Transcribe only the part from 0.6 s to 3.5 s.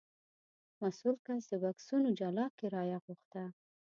مسوول کس د بکسونو جلا کرایه غوښته.